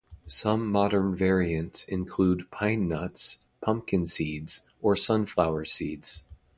Some 0.25 0.67
modern 0.71 1.15
variants 1.15 1.83
include 1.83 2.49
pine 2.49 2.87
nuts, 2.87 3.45
pumpkin 3.63 4.07
seeds 4.07 4.63
or 4.81 4.95
sunflower 4.95 5.65
seeds. 5.65 6.23